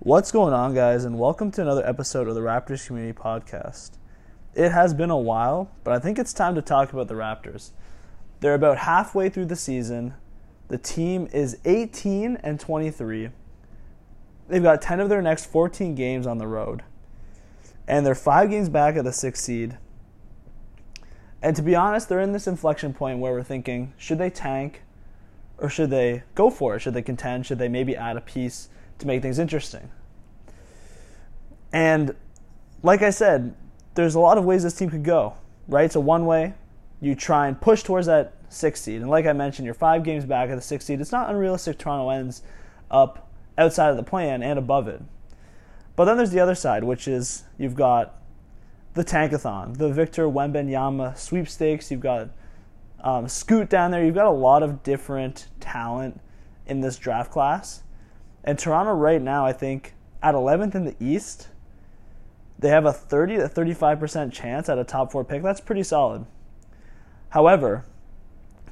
[0.00, 3.98] What's going on, guys, and welcome to another episode of the Raptors Community Podcast.
[4.54, 7.72] It has been a while, but I think it's time to talk about the Raptors.
[8.38, 10.14] They're about halfway through the season.
[10.68, 13.30] The team is 18 and 23.
[14.46, 16.84] They've got 10 of their next 14 games on the road,
[17.88, 19.78] and they're five games back at the sixth seed.
[21.42, 24.82] And to be honest, they're in this inflection point where we're thinking should they tank
[25.58, 26.82] or should they go for it?
[26.82, 27.46] Should they contend?
[27.46, 28.68] Should they maybe add a piece
[28.98, 29.90] to make things interesting?
[31.72, 32.14] And
[32.82, 33.54] like I said,
[33.94, 35.34] there's a lot of ways this team could go,
[35.66, 35.90] right?
[35.90, 36.54] So, one way,
[37.00, 39.00] you try and push towards that sixth seed.
[39.00, 41.00] And like I mentioned, you're five games back at the sixth seed.
[41.00, 42.42] It's not unrealistic Toronto ends
[42.90, 45.02] up outside of the play-in and above it.
[45.96, 48.14] But then there's the other side, which is you've got
[48.94, 51.90] the Tankathon, the Victor Wembanyama sweepstakes.
[51.90, 52.30] You've got
[53.00, 54.04] um, Scoot down there.
[54.04, 56.20] You've got a lot of different talent
[56.66, 57.82] in this draft class.
[58.48, 61.48] And Toronto right now, I think, at 11th in the East,
[62.58, 65.42] they have a 30 to 35% chance at a top four pick.
[65.42, 66.24] That's pretty solid.
[67.28, 67.84] However,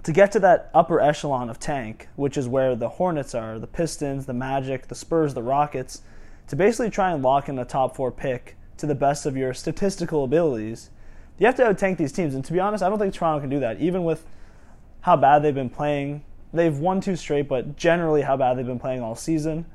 [0.03, 3.67] to get to that upper echelon of tank, which is where the Hornets are, the
[3.67, 6.01] Pistons, the Magic, the Spurs, the Rockets,
[6.49, 9.53] to basically try and lock in a top four pick to the best of your
[9.53, 10.89] statistical abilities,
[11.37, 12.35] you have to out tank these teams.
[12.35, 14.25] And to be honest, I don't think Toronto can do that, even with
[15.03, 16.25] how bad they've been playing.
[16.53, 19.67] They've won two straight, but generally how bad they've been playing all season.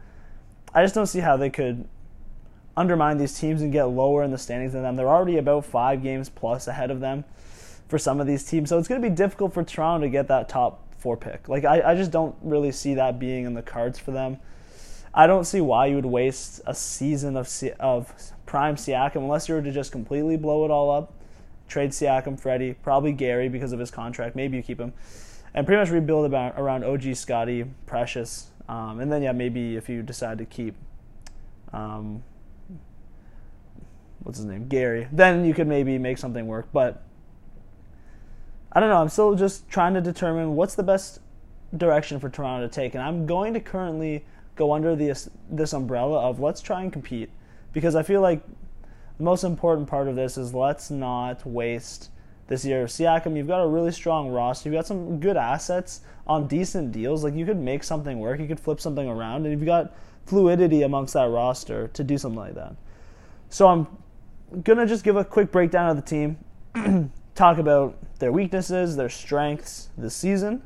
[0.74, 1.88] I just don't see how they could
[2.78, 4.96] undermine these teams and get lower in the standings than them.
[4.96, 7.26] They're already about five games plus ahead of them
[7.88, 8.70] for some of these teams.
[8.70, 11.50] So it's going to be difficult for Toronto to get that top four pick.
[11.50, 14.38] Like, I, I just don't really see that being in the cards for them.
[15.14, 18.14] I don't see why you would waste a season of, of
[18.46, 21.14] prime Siakam unless you were to just completely blow it all up
[21.72, 24.36] trade Siakam, Freddie, probably Gary because of his contract.
[24.36, 24.94] Maybe you keep him,
[25.54, 29.90] and pretty much rebuild about around OG, Scottie, Precious, um, and then yeah, maybe if
[29.90, 30.76] you decide to keep,
[31.74, 32.24] um,
[34.24, 36.70] what's his name, Gary, then you could maybe make something work.
[36.72, 37.04] But
[38.72, 39.02] I don't know.
[39.02, 41.20] I'm still just trying to determine what's the best
[41.76, 46.20] direction for Toronto to take, and I'm going to currently go under this this umbrella
[46.20, 47.30] of let's try and compete
[47.74, 48.42] because I feel like
[49.18, 52.10] the most important part of this is let's not waste
[52.52, 52.86] this year.
[52.86, 54.68] Siakam, you've got a really strong roster.
[54.68, 57.24] You've got some good assets on decent deals.
[57.24, 58.42] Like you could make something work.
[58.42, 59.96] You could flip something around, and you've got
[60.26, 62.76] fluidity amongst that roster to do something like that.
[63.50, 63.88] So I'm
[64.64, 69.88] gonna just give a quick breakdown of the team, talk about their weaknesses, their strengths
[69.98, 70.62] this season,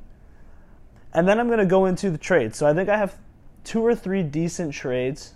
[1.14, 2.58] and then I'm gonna go into the trades.
[2.58, 3.16] So I think I have
[3.64, 5.36] two or three decent trades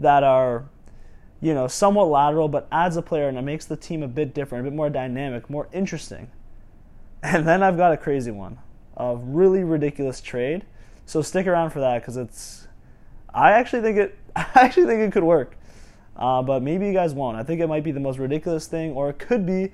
[0.00, 0.64] that are
[1.44, 4.32] you know, somewhat lateral, but adds a player and it makes the team a bit
[4.32, 6.30] different, a bit more dynamic, more interesting.
[7.22, 8.56] And then I've got a crazy one,
[8.96, 10.64] a really ridiculous trade.
[11.04, 12.66] So stick around for that because it's.
[13.32, 14.18] I actually think it.
[14.36, 15.58] I actually think it could work,
[16.16, 17.36] uh, but maybe you guys won't.
[17.36, 19.72] I think it might be the most ridiculous thing, or it could be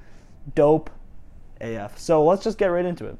[0.57, 0.91] dope
[1.61, 1.99] AF.
[1.99, 3.17] So let's just get right into it.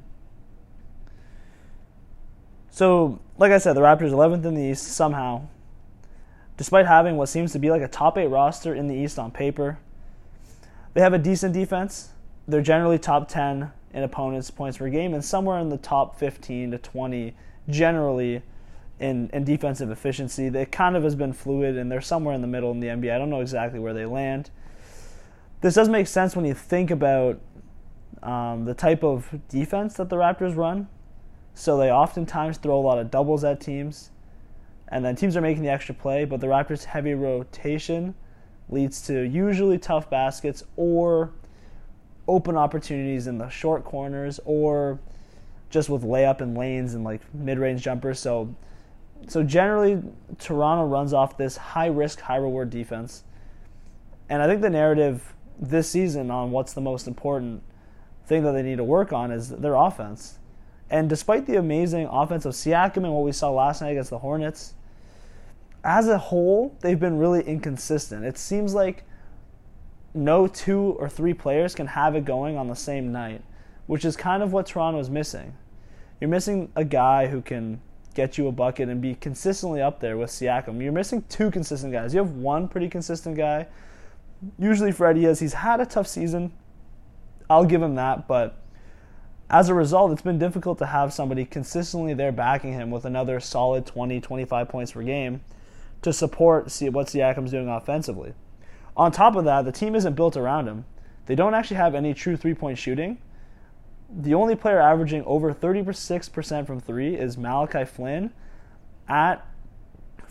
[2.71, 5.43] So, like I said, the Raptors 11th in the East somehow
[6.61, 9.31] Despite having what seems to be like a top eight roster in the East on
[9.31, 9.79] paper,
[10.93, 12.11] they have a decent defense.
[12.47, 16.73] They're generally top 10 in opponents' points per game and somewhere in the top 15
[16.73, 17.35] to 20
[17.71, 18.43] generally
[18.99, 20.49] in, in defensive efficiency.
[20.49, 23.15] It kind of has been fluid and they're somewhere in the middle in the NBA.
[23.15, 24.51] I don't know exactly where they land.
[25.63, 27.41] This does make sense when you think about
[28.23, 30.89] um, the type of defense that the Raptors run.
[31.55, 34.11] So they oftentimes throw a lot of doubles at teams
[34.91, 38.15] and then teams are making the extra play, but the Raptors' heavy rotation
[38.69, 41.31] leads to usually tough baskets or
[42.29, 45.01] open opportunities in the short corners or
[45.71, 48.19] just with layup and lanes and like mid-range jumpers.
[48.19, 48.55] So
[49.29, 50.03] so generally
[50.39, 53.25] Toronto runs off this high risk, high reward defense.
[54.29, 57.63] And I think the narrative this season on what's the most important
[58.27, 60.39] thing that they need to work on is their offense.
[60.89, 64.19] And despite the amazing offense of Siakam and what we saw last night against the
[64.19, 64.75] Hornets,
[65.85, 68.25] as a whole, they've been really inconsistent.
[68.25, 69.05] It seems like
[70.13, 73.43] no two or three players can have it going on the same night,
[73.87, 75.55] which is kind of what Toronto is missing.
[76.21, 77.81] You're missing a guy who can
[78.15, 80.83] get you a bucket and be consistently up there with Siakam.
[80.83, 82.13] You're missing two consistent guys.
[82.13, 83.67] You have one pretty consistent guy.
[84.59, 85.41] Usually Freddie is.
[85.41, 86.53] He's had a tough season.
[87.49, 88.59] I'll give him that, but
[89.49, 93.41] as a result, it's been difficult to have somebody consistently there backing him with another
[93.41, 95.41] solid 20, 25 points per game
[96.03, 98.35] to support see what Siakam's doing offensively.
[98.97, 100.85] On top of that, the team isn't built around him.
[101.27, 103.19] They don't actually have any true three point shooting.
[104.13, 108.33] The only player averaging over 36% from three is Malachi Flynn
[109.09, 109.47] at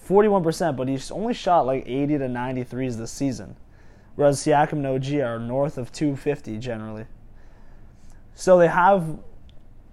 [0.05, 3.55] 41%, but he's only shot like 80 to 93s this season.
[4.15, 7.05] Whereas Siakam and OG are north of 250 generally.
[8.33, 9.19] So they have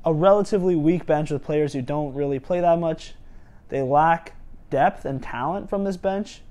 [0.04, 3.14] a relatively weak bench with players who don't really play that much.
[3.68, 4.35] They lack
[4.70, 6.42] depth and talent from this bench.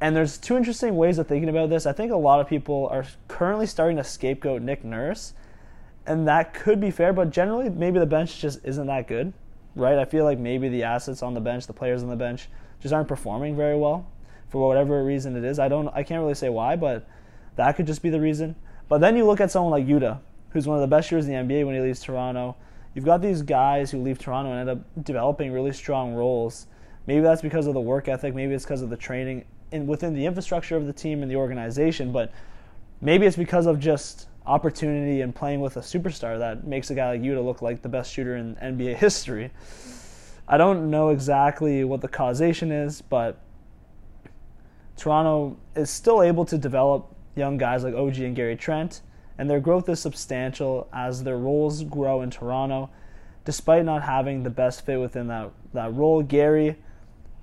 [0.00, 1.84] And there's two interesting ways of thinking about this.
[1.84, 5.34] I think a lot of people are currently starting to scapegoat Nick Nurse,
[6.06, 9.34] and that could be fair, but generally, maybe the bench just isn't that good,
[9.76, 9.98] right?
[9.98, 12.48] I feel like maybe the assets on the bench, the players on the bench,
[12.80, 14.06] just aren't performing very well
[14.48, 15.58] for whatever reason it is.
[15.58, 17.06] I don't, I can't really say why, but
[17.56, 18.56] that could just be the reason.
[18.88, 20.18] But then you look at someone like Yuta,
[20.50, 22.56] who's one of the best shooters in the NBA when he leaves Toronto.
[22.94, 26.66] You've got these guys who leave Toronto and end up developing really strong roles.
[27.10, 28.36] Maybe that's because of the work ethic.
[28.36, 31.34] Maybe it's because of the training in, within the infrastructure of the team and the
[31.34, 32.12] organization.
[32.12, 32.32] But
[33.00, 37.10] maybe it's because of just opportunity and playing with a superstar that makes a guy
[37.10, 39.50] like Yuta look like the best shooter in NBA history.
[40.46, 43.40] I don't know exactly what the causation is, but
[44.96, 49.00] Toronto is still able to develop young guys like OG and Gary Trent
[49.36, 52.88] and their growth is substantial as their roles grow in Toronto,
[53.44, 56.22] despite not having the best fit within that, that role.
[56.22, 56.76] Gary,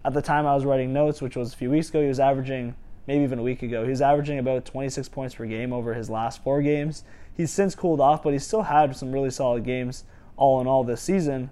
[0.07, 2.21] at the time I was writing notes, which was a few weeks ago, he was
[2.21, 2.75] averaging,
[3.07, 6.09] maybe even a week ago, he was averaging about 26 points per game over his
[6.09, 7.04] last four games.
[7.36, 10.06] He's since cooled off, but he's still had some really solid games
[10.38, 11.50] all in all this season.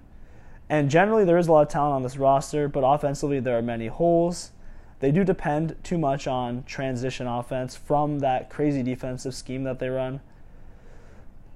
[0.70, 3.62] And generally, there is a lot of talent on this roster, but offensively, there are
[3.62, 4.52] many holes.
[5.00, 9.90] They do depend too much on transition offense from that crazy defensive scheme that they
[9.90, 10.22] run.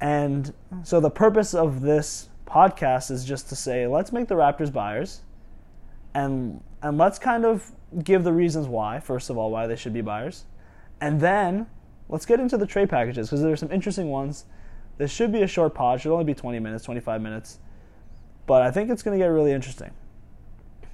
[0.03, 0.53] And
[0.83, 5.23] so the purpose of this podcast is just to say, let's make the Raptors buyers,
[6.15, 7.73] and and let's kind of
[8.03, 9.01] give the reasons why.
[9.01, 10.45] First of all, why they should be buyers,
[11.01, 11.67] and then
[12.09, 14.45] let's get into the trade packages because there are some interesting ones.
[14.99, 17.59] This should be a short pod; should only be 20 minutes, 25 minutes,
[18.47, 19.91] but I think it's going to get really interesting.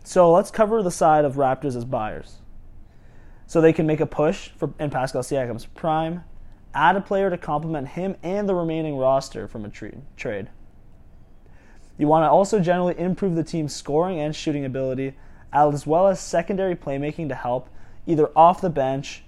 [0.04, 2.36] So let's cover the side of Raptors as buyers,
[3.46, 6.24] so they can make a push for in Pascal Siakam's prime
[6.76, 10.50] add a player to complement him and the remaining roster from a trade.
[11.98, 15.14] You want to also generally improve the team's scoring and shooting ability,
[15.52, 17.68] as well as secondary playmaking to help
[18.06, 19.24] either off the bench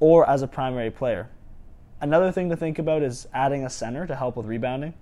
[0.00, 1.28] or as a primary player.
[2.00, 4.94] Another thing to think about is adding a center to help with rebounding.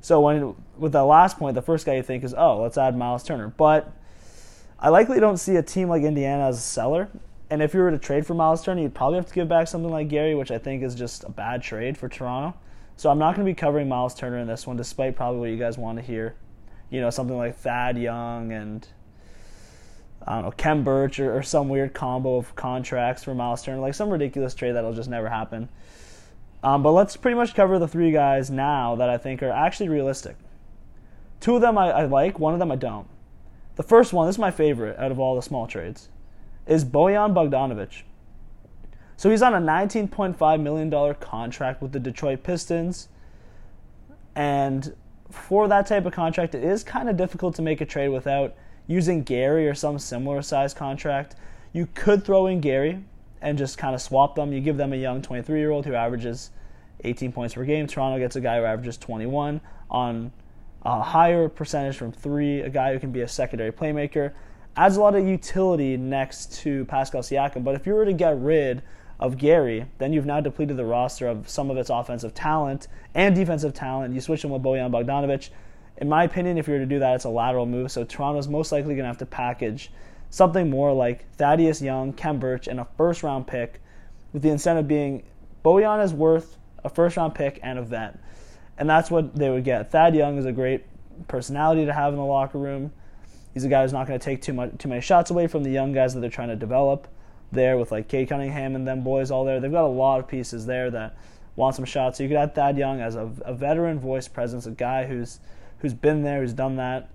[0.00, 2.96] So when with that last point, the first guy you think is, oh, let's add
[2.96, 3.48] Miles Turner.
[3.48, 3.92] But
[4.78, 7.08] I likely don't see a team like Indiana as a seller,
[7.50, 9.68] and if you were to trade for Miles Turner, you'd probably have to give back
[9.68, 12.56] something like Gary, which I think is just a bad trade for Toronto.
[12.96, 15.50] So I'm not going to be covering Miles Turner in this one, despite probably what
[15.50, 16.34] you guys want to hear.
[16.90, 18.86] You know, something like Thad Young and
[20.26, 23.80] I don't know Khem Birch or, or some weird combo of contracts for Miles Turner,
[23.80, 25.68] like some ridiculous trade that'll just never happen.
[26.62, 29.90] Um, but let's pretty much cover the three guys now that I think are actually
[29.90, 30.36] realistic.
[31.40, 33.06] Two of them I, I like, one of them I don't.
[33.76, 36.08] The first one, this is my favorite out of all the small trades
[36.66, 38.02] is Bojan Bogdanovic.
[39.16, 43.08] So he's on a $19.5 million contract with the Detroit Pistons.
[44.34, 44.94] And
[45.30, 48.54] for that type of contract, it is kind of difficult to make a trade without
[48.86, 51.36] using Gary or some similar size contract.
[51.72, 53.04] You could throw in Gary
[53.40, 54.52] and just kind of swap them.
[54.52, 56.50] You give them a young 23 year old who averages
[57.04, 57.86] 18 points per game.
[57.86, 59.60] Toronto gets a guy who averages 21
[59.90, 60.32] on
[60.82, 64.32] a higher percentage from three, a guy who can be a secondary playmaker
[64.76, 67.64] adds a lot of utility next to Pascal Siakam.
[67.64, 68.82] But if you were to get rid
[69.20, 73.34] of Gary, then you've now depleted the roster of some of its offensive talent and
[73.34, 74.14] defensive talent.
[74.14, 75.50] You switch him with Bojan Bogdanovic.
[75.98, 77.92] In my opinion, if you were to do that, it's a lateral move.
[77.92, 79.90] So Toronto's most likely going to have to package
[80.30, 83.80] something more like Thaddeus Young, Khem Birch, and a first round pick,
[84.32, 85.22] with the incentive being
[85.64, 88.18] Bojan is worth a first round pick and a vet.
[88.76, 89.90] And that's what they would get.
[89.92, 90.84] Thad Young is a great
[91.28, 92.92] personality to have in the locker room.
[93.54, 95.62] He's a guy who's not going to take too much too many shots away from
[95.62, 97.06] the young guys that they're trying to develop
[97.52, 99.60] there with like Cade Cunningham and them boys all there.
[99.60, 101.16] They've got a lot of pieces there that
[101.54, 102.18] want some shots.
[102.18, 105.38] So you could add Thad Young as a, a veteran voice presence, a guy who's
[105.84, 107.10] who's been there, who's done that.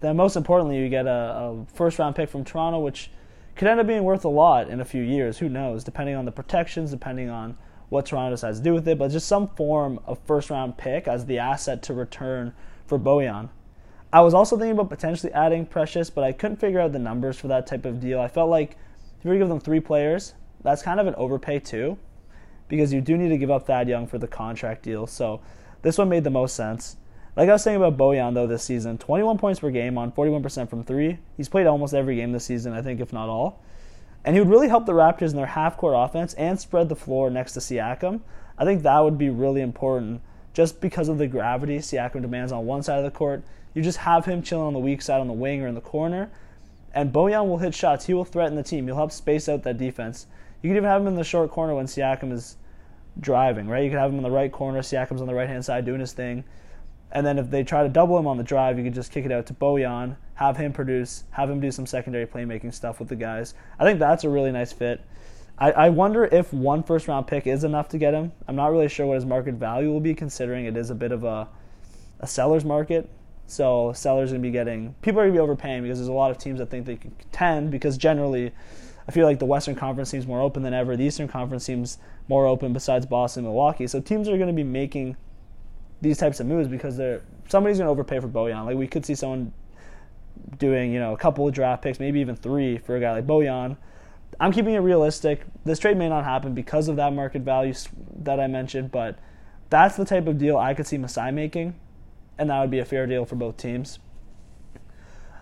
[0.00, 3.10] Then most importantly, you get a, a first round pick from Toronto, which
[3.54, 5.38] could end up being worth a lot in a few years.
[5.38, 5.84] Who knows?
[5.84, 7.58] Depending on the protections, depending on
[7.90, 11.06] what Toronto decides to do with it, but just some form of first round pick
[11.06, 12.54] as the asset to return
[12.86, 13.50] for Bojan.
[14.10, 17.38] I was also thinking about potentially adding Precious, but I couldn't figure out the numbers
[17.38, 18.18] for that type of deal.
[18.18, 18.78] I felt like
[19.18, 20.32] if you give them three players,
[20.62, 21.98] that's kind of an overpay too,
[22.68, 25.06] because you do need to give up Thad Young for the contract deal.
[25.06, 25.42] So
[25.82, 26.96] this one made the most sense.
[27.34, 30.68] Like I was saying about Bojan though this season, 21 points per game on 41%
[30.68, 31.18] from three.
[31.36, 33.62] He's played almost every game this season, I think, if not all.
[34.24, 37.30] And he would really help the Raptors in their half-court offense and spread the floor
[37.30, 38.20] next to Siakam.
[38.56, 40.20] I think that would be really important
[40.52, 43.42] just because of the gravity Siakam demands on one side of the court
[43.74, 45.80] you just have him chilling on the weak side on the wing or in the
[45.80, 46.30] corner.
[46.94, 48.06] And Bojan will hit shots.
[48.06, 48.86] He will threaten the team.
[48.86, 50.26] He'll help space out that defense.
[50.60, 52.56] You could even have him in the short corner when Siakam is
[53.18, 53.82] driving, right?
[53.82, 54.80] You could have him in the right corner.
[54.80, 56.44] Siakam's on the right hand side doing his thing.
[57.12, 59.26] And then if they try to double him on the drive, you could just kick
[59.26, 63.08] it out to Bojan, have him produce, have him do some secondary playmaking stuff with
[63.08, 63.54] the guys.
[63.78, 65.02] I think that's a really nice fit.
[65.58, 68.32] I, I wonder if one first round pick is enough to get him.
[68.48, 71.12] I'm not really sure what his market value will be, considering it is a bit
[71.12, 71.48] of a,
[72.20, 73.08] a seller's market.
[73.46, 76.08] So sellers are going to be getting people are going to be overpaying because there's
[76.08, 78.52] a lot of teams that think they can contend because generally
[79.06, 80.96] I feel like the Western Conference seems more open than ever.
[80.96, 83.86] The Eastern Conference seems more open besides Boston and Milwaukee.
[83.86, 85.16] So teams are going to be making
[86.02, 88.66] these types of moves because they're somebody's going to overpay for Bojan.
[88.66, 89.52] Like we could see someone
[90.58, 93.26] doing, you know, a couple of draft picks, maybe even three for a guy like
[93.26, 93.76] Bojan.
[94.40, 95.42] I'm keeping it realistic.
[95.64, 97.74] This trade may not happen because of that market value
[98.20, 99.18] that I mentioned, but
[99.70, 101.74] that's the type of deal I could see Masai making,
[102.38, 103.98] and that would be a fair deal for both teams.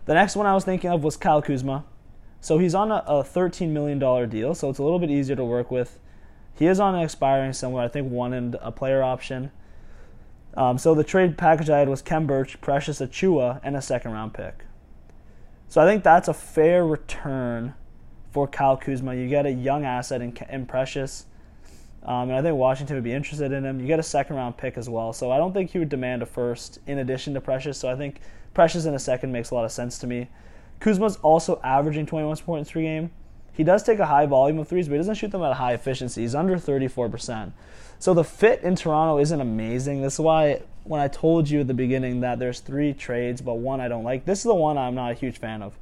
[0.05, 1.85] The next one I was thinking of was Kyle Kuzma.
[2.40, 3.99] So he's on a, a $13 million
[4.29, 5.99] deal, so it's a little bit easier to work with.
[6.55, 9.50] He is on an expiring somewhere, I think one and a player option.
[10.54, 14.12] Um, so the trade package I had was Khem Birch, Precious Achiuwa, and a second
[14.12, 14.64] round pick.
[15.69, 17.75] So I think that's a fair return
[18.33, 19.14] for Kyle Kuzma.
[19.14, 21.26] You get a young asset in, in Precious,
[22.02, 23.80] um, and I think Washington would be interested in him.
[23.80, 25.12] You get a second round pick as well.
[25.12, 27.78] So I don't think he would demand a first in addition to Precious.
[27.78, 28.21] So I think
[28.54, 30.28] Precious in a second makes a lot of sense to me.
[30.80, 33.11] Kuzma's also averaging 21 points per game.
[33.52, 35.54] He does take a high volume of threes, but he doesn't shoot them at a
[35.54, 36.23] high efficiency.
[36.23, 37.52] He's under 34%.
[38.00, 40.00] So the fit in Toronto isn't amazing.
[40.00, 43.59] This is why when I told you at the beginning that there's three trades, but
[43.59, 45.78] one I don't like, this is the one I'm not a huge fan of.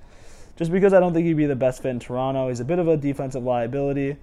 [0.56, 2.48] Just because I don't think he'd be the best fit in Toronto.
[2.48, 4.16] He's a bit of a defensive liability.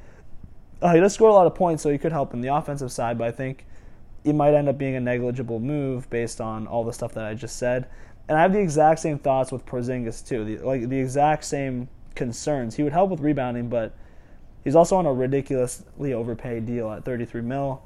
[0.82, 2.92] Uh, he does score a lot of points, so he could help in the offensive
[2.92, 3.66] side, but I think
[4.26, 7.34] it might end up being a negligible move based on all the stuff that I
[7.34, 7.88] just said.
[8.28, 10.44] And I have the exact same thoughts with Porzingis too.
[10.44, 12.76] The, like the exact same concerns.
[12.76, 13.96] He would help with rebounding, but
[14.66, 17.82] he's also on a ridiculously overpaid deal at 33 mil.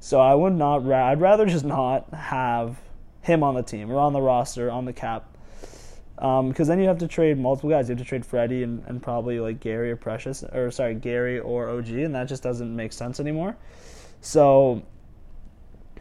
[0.00, 0.84] So I would not.
[0.90, 2.78] I'd rather just not have
[3.22, 5.36] him on the team or on the roster on the cap,
[6.14, 7.88] because um, then you have to trade multiple guys.
[7.88, 11.38] You have to trade Freddie and, and probably like Gary or Precious, or sorry, Gary
[11.38, 13.56] or OG, and that just doesn't make sense anymore.
[14.20, 14.82] So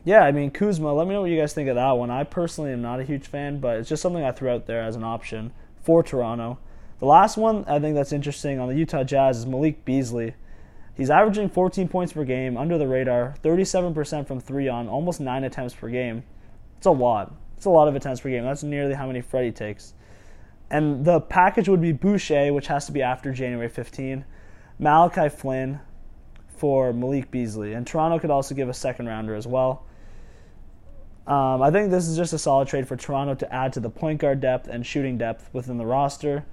[0.03, 0.93] yeah, I mean Kuzma.
[0.93, 2.11] Let me know what you guys think of that one.
[2.11, 4.81] I personally am not a huge fan, but it's just something I threw out there
[4.81, 6.59] as an option for Toronto.
[6.99, 10.33] The last one I think that's interesting on the Utah Jazz is Malik Beasley.
[10.95, 15.43] He's averaging 14 points per game, under the radar, 37% from three on, almost nine
[15.43, 16.23] attempts per game.
[16.77, 17.35] It's a lot.
[17.55, 18.43] It's a lot of attempts per game.
[18.43, 19.93] That's nearly how many Freddie takes.
[20.71, 24.25] And the package would be Boucher, which has to be after January 15,
[24.79, 25.79] Malachi Flynn
[26.47, 29.85] for Malik Beasley, and Toronto could also give a second rounder as well.
[31.27, 33.89] Um, I think this is just a solid trade for Toronto to add to the
[33.89, 36.45] point guard depth and shooting depth within the roster.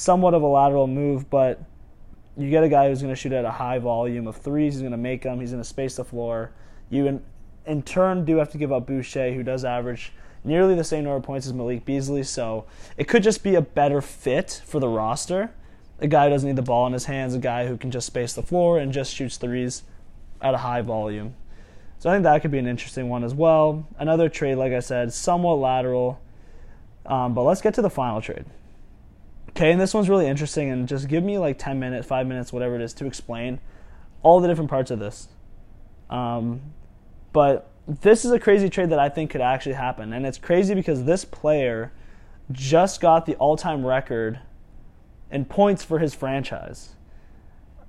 [0.00, 1.62] Somewhat of a lateral move, but
[2.34, 4.72] you get a guy who's going to shoot at a high volume of threes.
[4.72, 5.40] He's going to make them.
[5.40, 6.52] He's going to space the floor.
[6.88, 7.22] You, in,
[7.66, 11.18] in turn, do have to give up Boucher, who does average nearly the same number
[11.18, 12.22] of points as Malik Beasley.
[12.22, 12.64] So
[12.96, 15.50] it could just be a better fit for the roster.
[15.98, 18.06] A guy who doesn't need the ball in his hands, a guy who can just
[18.06, 19.82] space the floor and just shoots threes
[20.40, 21.34] at a high volume.
[21.98, 23.86] So I think that could be an interesting one as well.
[23.98, 26.22] Another trade, like I said, somewhat lateral.
[27.04, 28.46] Um, but let's get to the final trade.
[29.50, 32.52] Okay, and this one's really interesting, and just give me like 10 minutes, 5 minutes,
[32.52, 33.60] whatever it is, to explain
[34.22, 35.28] all the different parts of this.
[36.08, 36.60] Um,
[37.32, 40.12] but this is a crazy trade that I think could actually happen.
[40.12, 41.92] And it's crazy because this player
[42.52, 44.40] just got the all time record
[45.30, 46.94] in points for his franchise.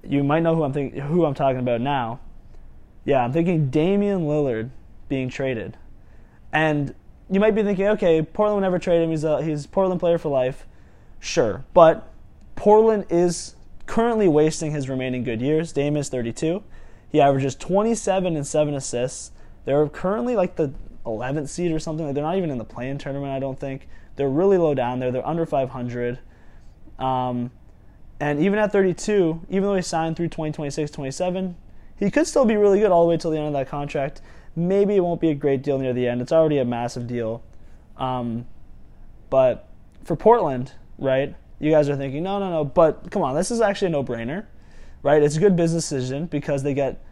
[0.04, 2.20] You might know who I'm, think- who I'm talking about now.
[3.06, 4.70] Yeah, I'm thinking Damian Lillard
[5.10, 5.78] being traded.
[6.54, 6.94] And
[7.30, 9.10] you might be thinking, okay, Portland never trade him.
[9.10, 10.68] He's a he's a Portland player for life.
[11.22, 11.64] Sure.
[11.74, 12.12] But
[12.56, 15.72] Portland is currently wasting his remaining good years.
[15.72, 16.64] Dame is 32.
[17.10, 19.32] He averages 27 and 7 assists.
[19.64, 20.74] They're currently like the
[21.06, 22.12] 11th seed or something.
[22.14, 23.88] they're not even in the play-in tournament, I don't think.
[24.16, 25.12] They're really low down there.
[25.12, 26.20] They're under 500.
[26.98, 27.52] Um,
[28.20, 31.56] and even at 32, even though he signed through 2026, 27,
[31.98, 34.22] he could still be really good all the way till the end of that contract.
[34.56, 36.22] Maybe it won't be a great deal near the end.
[36.22, 37.44] It's already a massive deal.
[37.98, 38.48] Um,
[39.30, 39.68] but
[40.04, 41.36] for Portland, right?
[41.60, 42.64] You guys are thinking, no, no, no.
[42.64, 44.46] But come on, this is actually a no-brainer,
[45.04, 45.22] right?
[45.22, 47.04] It's a good business decision because they get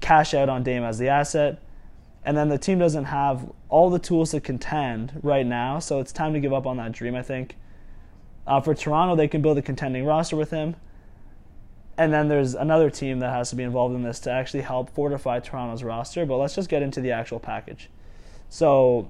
[0.00, 1.62] cash out on Dame as the asset,
[2.24, 5.78] and then the team doesn't have all the tools to contend right now.
[5.78, 7.14] So it's time to give up on that dream.
[7.14, 7.56] I think.
[8.46, 10.76] Uh, for Toronto, they can build a contending roster with him
[11.96, 14.90] and then there's another team that has to be involved in this to actually help
[14.90, 16.26] fortify Toronto's roster.
[16.26, 17.88] But let's just get into the actual package.
[18.48, 19.08] So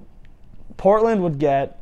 [0.77, 1.81] Portland would get.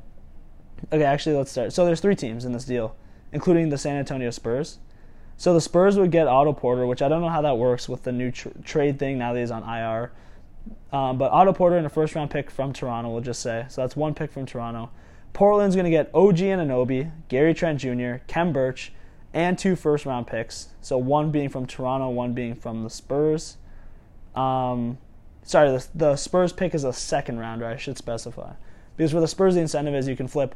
[0.92, 1.74] Okay, actually, let's start.
[1.74, 2.96] So there's three teams in this deal,
[3.32, 4.80] including the San Antonio Spurs.
[5.38, 8.04] So the Spurs would get Otto Porter, which I don't know how that works with
[8.04, 10.12] the new tr- trade thing now that he's on IR.
[10.92, 13.66] Um, but Otto Porter and a first round pick from Toronto, we'll just say.
[13.70, 14.92] So that's one pick from Toronto.
[15.34, 18.94] Portland's going to get OG Anunoby, Gary Trent Jr., Khem Birch,
[19.34, 20.70] and two first round picks.
[20.82, 23.58] So one being from Toronto, one being from the Spurs.
[24.36, 25.00] Um,
[25.42, 28.54] sorry, the, the Spurs pick is a second rounder, I should specify.
[28.96, 30.54] Because for the Spurs, the incentive is you can flip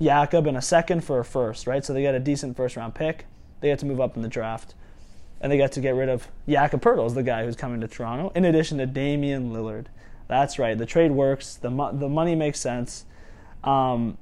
[0.00, 1.84] Jakob in a second for a first, right?
[1.84, 3.26] So they get a decent first round pick.
[3.60, 4.74] They get to move up in the draft.
[5.40, 8.30] And they get to get rid of Jakob Poeltl, the guy who's coming to Toronto,
[8.34, 9.86] in addition to Damian Lillard.
[10.28, 10.76] That's right.
[10.76, 11.56] The trade works.
[11.56, 13.04] The, mo- the money makes sense.
[13.64, 14.18] Um,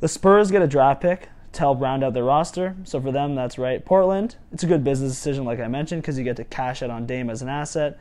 [0.00, 2.76] the Spurs get a draft pick to help round out their roster.
[2.84, 3.84] So for them, that's right.
[3.84, 6.90] Portland, it's a good business decision, like I mentioned, because you get to cash out
[6.90, 7.98] on Dame as an asset.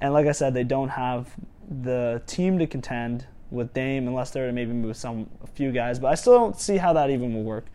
[0.00, 1.34] And like I said, they don't have
[1.68, 5.98] the team to contend with Dame unless they're maybe move some a few guys.
[5.98, 7.66] But I still don't see how that even will work.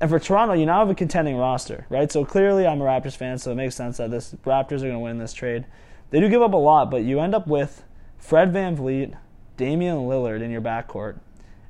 [0.00, 2.10] And for Toronto, you now have a contending roster, right?
[2.10, 4.92] So clearly, I'm a Raptors fan, so it makes sense that this Raptors are going
[4.94, 5.66] to win this trade.
[6.08, 7.84] They do give up a lot, but you end up with
[8.18, 9.16] Fred Van VanVleet,
[9.56, 11.18] Damian Lillard in your backcourt.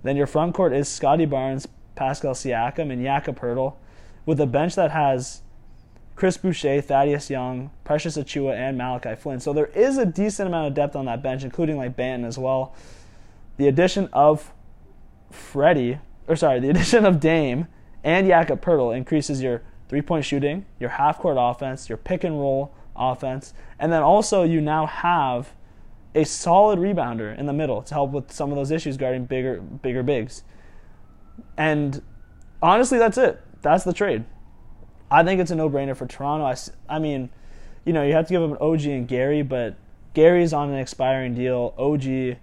[0.03, 1.67] Then your front court is Scottie Barnes,
[1.97, 3.75] Pascal Siakam, and Jakob Poeltl,
[4.25, 5.43] with a bench that has
[6.15, 9.41] Chris Boucher, Thaddeus Young, Precious Achiuwa, and Malachi Flynn.
[9.41, 12.39] So there is a decent amount of depth on that bench, including like Banton as
[12.39, 12.75] well.
[13.61, 14.55] The addition of
[15.31, 17.67] Freddie, or sorry, the addition of Dame
[18.03, 23.53] and Jakob Poeltl increases your three-point shooting, your half-court offense, your pick and roll offense,
[23.79, 25.53] and then also you now have
[26.15, 29.61] a solid rebounder in the middle to help with some of those issues guarding bigger
[29.61, 30.43] bigger bigs.
[31.59, 32.01] And
[32.63, 33.43] honestly, that's it.
[33.61, 34.25] That's the trade.
[35.11, 36.47] I think it's a no-brainer for Toronto.
[36.47, 36.57] I,
[36.89, 37.29] I mean,
[37.85, 39.77] you know, you have to give them an OG and Gary, but
[40.15, 41.75] Gary's on an expiring deal.
[41.77, 42.39] OG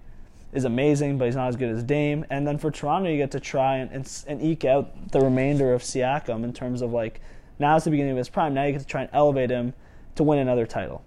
[0.54, 2.26] is amazing, but he's not as good as Dame.
[2.30, 5.74] And then for Toronto, you get to try and, and, and eke out the remainder
[5.74, 7.22] of Siakam in terms of like
[7.60, 8.54] now it's the beginning of his prime.
[8.54, 9.74] Now you get to try and elevate him
[10.16, 11.04] to win another title.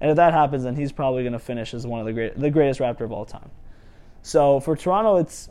[0.00, 2.38] And if that happens, then he's probably going to finish as one of the great,
[2.38, 3.50] the greatest Raptor of all time.
[4.22, 5.48] So for Toronto, it's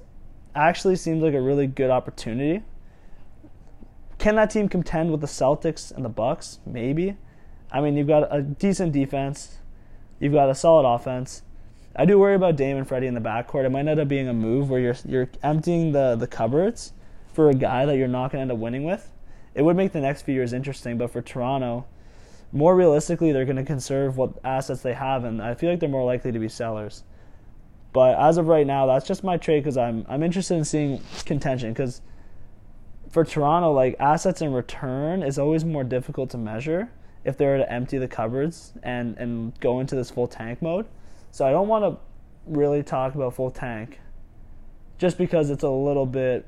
[0.55, 2.63] actually seems like a really good opportunity.
[4.17, 6.59] Can that team contend with the Celtics and the Bucks?
[6.65, 7.17] Maybe.
[7.71, 9.57] I mean, you've got a decent defense,
[10.19, 11.41] you've got a solid offense.
[11.95, 13.65] I do worry about Dame and Freddie in the backcourt.
[13.65, 16.93] It might end up being a move where you're you're emptying the the cupboards
[17.34, 19.12] for a guy that you're not going to end up winning with.
[19.53, 21.86] It would make the next few years interesting, but for Toronto,
[22.51, 25.89] more realistically, they're going to conserve what assets they have, and I feel like they're
[25.89, 27.03] more likely to be sellers.
[27.91, 31.01] But as of right now, that's just my trade because I'm I'm interested in seeing
[31.25, 32.01] contention because
[33.12, 36.89] for Toronto, like assets in return is always more difficult to measure
[37.23, 40.88] if they were to empty the cupboards and and go into this full tank mode.
[41.33, 41.99] So I don't want to
[42.45, 43.99] really talk about full tank,
[44.99, 46.45] just because it's a little bit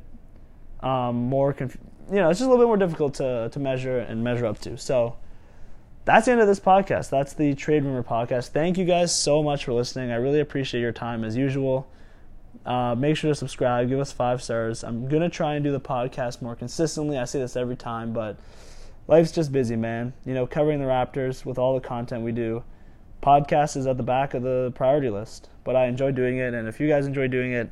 [0.81, 1.79] um, more, conf-
[2.11, 4.59] you know, it's just a little bit more difficult to to measure and measure up
[4.59, 4.77] to.
[4.77, 5.15] So
[6.05, 7.09] that's the end of this podcast.
[7.09, 8.49] That's the Trade Rumor podcast.
[8.49, 10.11] Thank you guys so much for listening.
[10.11, 11.87] I really appreciate your time as usual.
[12.63, 14.83] Uh, make sure to subscribe, give us five stars.
[14.83, 17.17] I'm gonna try and do the podcast more consistently.
[17.17, 18.37] I say this every time, but
[19.07, 20.13] life's just busy, man.
[20.27, 22.63] You know, covering the Raptors with all the content we do
[23.21, 25.49] podcast is at the back of the priority list.
[25.63, 27.69] But I enjoy doing it, and if you guys enjoy doing it,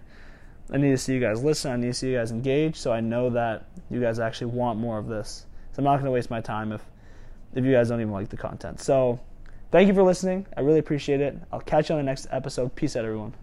[0.72, 1.72] I need to see you guys listen.
[1.72, 4.80] I need to see you guys engage, so I know that you guys actually want
[4.80, 5.46] more of this.
[5.74, 6.82] So I'm not going to waste my time if
[7.56, 8.80] if you guys don't even like the content.
[8.80, 9.20] So
[9.72, 10.48] thank you for listening.
[10.58, 11.38] I really appreciate it.
[11.52, 12.76] I'll catch you on the next episode.
[12.76, 13.34] Peace out, everyone.